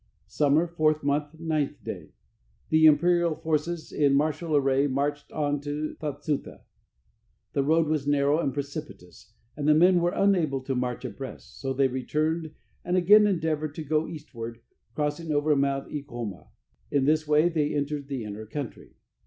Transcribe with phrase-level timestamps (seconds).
[0.25, 2.13] Summer, 4th month, 9th day.
[2.69, 6.61] The imperial forces in martial array marched on to Tatsuta.
[7.53, 11.71] The road was narrow and precipitous, and the men were unable to march abreast, so
[11.71, 12.51] they returned
[12.83, 14.61] and again endeavored to go eastward,
[14.95, 16.47] crossing over Mount Ikoma.
[16.89, 18.95] In this way they entered the inner country.